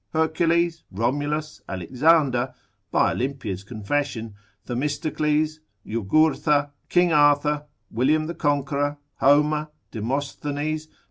Hercules, 0.13 0.83
Romulus, 0.89 1.61
Alexander 1.69 2.55
(by 2.89 3.11
Olympia's 3.11 3.63
confession), 3.63 4.33
Themistocles, 4.65 5.59
Jugurtha, 5.85 6.71
King 6.89 7.13
Arthur, 7.13 7.65
William 7.91 8.25
the 8.25 8.33
Conqueror, 8.33 8.97
Homer, 9.17 9.67
Demosthenes, 9.91 10.87
P. 10.87 10.93